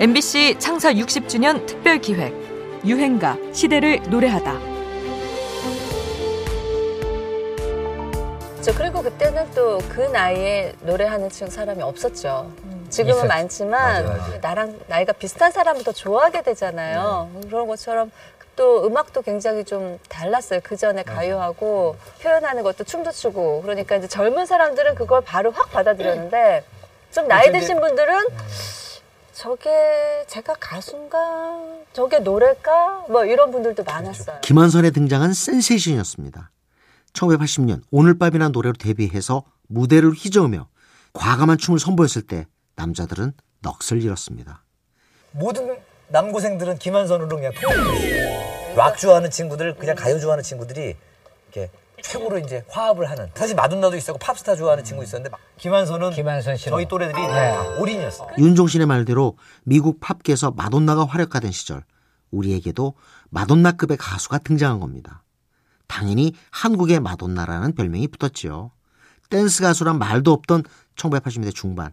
[0.00, 2.32] MBC 창사 60주년 특별 기획
[2.86, 4.58] 유행가 시대를 노래하다.
[8.62, 12.50] 저 그리고 그때는 또 그 나이에 노래하는 친구 사람이 없었죠.
[12.88, 13.28] 지금은 있었지.
[13.28, 14.38] 많지만 맞아, 맞아.
[14.40, 17.28] 나랑 나이가 비슷한 사람을 더 좋아하게 되잖아요.
[17.42, 18.10] 그런 것처럼
[18.56, 20.60] 또 음악도 굉장히 좀 달랐어요.
[20.62, 26.64] 그 전에 가요하고 표현하는 것도 춤도 추고 그러니까 이제 젊은 사람들은 그걸 바로 확 받아들였는데
[27.12, 28.14] 좀 나이 드신 분들은
[29.40, 29.70] 저게
[30.26, 31.18] 제가 가수인가
[31.94, 34.40] 저게 노래일까 뭐 이런 분들도 많았어요.
[34.42, 36.50] 김한선의 등장은 센세이션이었습니다.
[37.14, 40.68] 1980년 오늘 밤이란 노래로 데뷔해서 무대를 휘저으며
[41.14, 43.32] 과감한 춤을 선보였을 때 남자들은
[43.62, 44.62] 넋을 잃었습니다.
[45.32, 45.74] 모든
[46.08, 47.52] 남고생들은 김한선으로 그냥.
[48.76, 50.96] 락 좋아하는 친구들, 그냥 가요 좋아하는 친구들이
[51.50, 51.70] 이렇게
[52.02, 53.30] 최고로 이제 화합을 하는.
[53.34, 57.28] 사실 마돈나도 있었고 팝스타 좋아하는 친구 있었는데 막 김한선은 김한선 씨는 저희 또래들이 네.
[57.28, 58.28] 다 올인이었어요.
[58.38, 61.84] 윤종신의 말대로 미국 팝계에서 마돈나가 활약하던 시절
[62.30, 62.94] 우리에게도
[63.30, 65.22] 마돈나급의 가수가 등장한 겁니다.
[65.86, 68.70] 당연히 한국의 마돈나라는 별명이 붙었지요.
[69.28, 70.64] 댄스 가수란 말도 없던
[70.96, 71.92] 1980년대 중반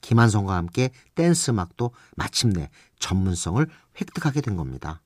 [0.00, 3.66] 김한선과 함께 댄스 음악도 마침내 전문성을
[4.00, 5.02] 획득하게 된 겁니다.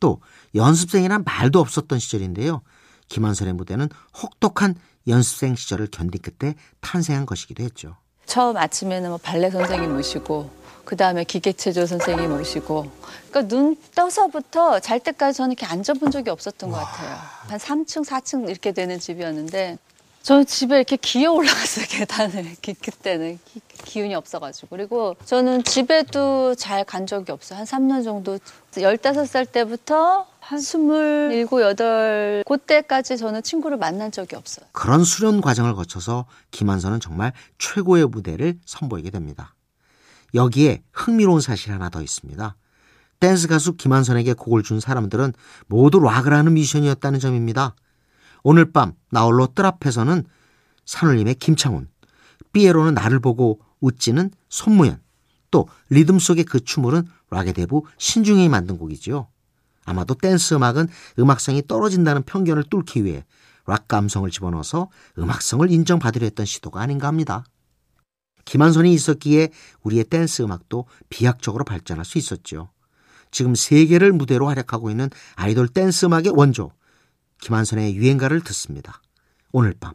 [0.00, 0.20] 또
[0.54, 2.62] 연습생이란 말도 없었던 시절인데요.
[3.08, 3.88] 김한선의 무대는
[4.22, 4.74] 혹독한
[5.08, 7.96] 연습생 시절을 견딘 끝에 탄생한 것이기도 했죠.
[8.26, 10.50] 처음 아침에는 뭐 발레 선생님 모시고
[10.84, 12.90] 그 다음에 기계체조 선생님 모시고
[13.30, 17.18] 그러니까 눈 떠서부터 잘 때까지 저는 이렇게 앉아본 적이 없었던 것 같아요.
[17.48, 19.78] 한 3층, 4층 이렇게 되는 집이었는데
[20.22, 23.38] 저는 집에 이렇게 기어 올라갔어요 계단을 기- 그때는
[23.84, 28.38] 기, 기운이 없어가지고 그리고 저는 집에도 잘 간 적이 없어요 한 3년 정도
[28.72, 34.66] 15살 때부터 한 27, 8 그때까지 저는 친구를 만난 적이 없어요.
[34.72, 39.54] 그런 수련 과정을 거쳐서 김한선은 정말 최고의 무대를 선보이게 됩니다.
[40.34, 42.56] 여기에 흥미로운 사실 하나 더 있습니다.
[43.20, 45.32] 댄스 가수 김한선에게 곡을 준 사람들은
[45.68, 47.76] 모두 락을 하는 뮤지션이었다는 점입니다.
[48.42, 50.24] 오늘 밤 나홀로 뜰 앞에서는
[50.84, 51.88] 산울림의 김창훈,
[52.52, 55.02] 삐에로는 나를 보고 웃지는 손무연,
[55.50, 59.28] 또 리듬 속의 그 춤을은 락의 대부 신중현이 만든 곡이지요.
[59.84, 60.88] 아마도 댄스 음악은
[61.18, 63.24] 음악성이 떨어진다는 편견을 뚫기 위해
[63.66, 64.88] 락 감성을 집어넣어서
[65.18, 67.44] 음악성을 인정받으려 했던 시도가 아닌가 합니다.
[68.44, 69.50] 김완선이 있었기에
[69.82, 72.70] 우리의 댄스 음악도 비약적으로 발전할 수 있었죠.
[73.30, 76.72] 지금 세계를 무대로 활약하고 있는 아이돌 댄스 음악의 원조
[77.40, 79.00] 김완선의 유행가를 듣습니다.
[79.52, 79.94] 오늘 밤